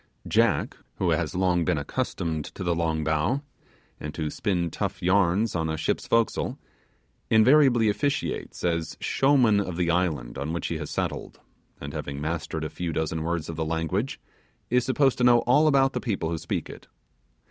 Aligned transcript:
Jack, 0.27 0.77
who 0.95 1.11
has 1.11 1.35
long 1.35 1.63
been 1.63 1.77
accustomed 1.77 2.43
to 2.45 2.63
the 2.63 2.73
long 2.73 3.03
bow, 3.03 3.43
and 3.99 4.15
to 4.15 4.31
spin 4.31 4.71
tough 4.71 5.03
yarns 5.03 5.55
on 5.55 5.67
the 5.67 5.75
ship's 5.77 6.07
forecastle, 6.07 6.57
invariably 7.29 7.87
officiates 7.87 8.63
as 8.63 8.97
showman 8.99 9.59
of 9.59 9.77
the 9.77 9.91
island 9.91 10.39
on 10.39 10.53
which 10.53 10.69
he 10.69 10.79
has 10.79 10.89
settled, 10.89 11.39
and 11.79 11.93
having 11.93 12.19
mastered 12.19 12.63
a 12.63 12.67
few 12.71 12.91
dozen 12.91 13.21
words 13.21 13.47
of 13.47 13.57
the 13.57 13.63
language, 13.63 14.19
is 14.71 14.83
supposed 14.83 15.19
to 15.19 15.23
know 15.23 15.41
all 15.41 15.67
about 15.67 15.93
the 15.93 16.01
people 16.01 16.31
who 16.31 16.37
speak 16.39 16.67
it. 16.67 16.87